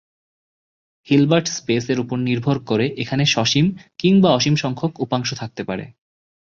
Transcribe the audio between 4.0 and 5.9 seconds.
কিংবা অসীম সংখ্যক উপাংশ থাকতে পারে।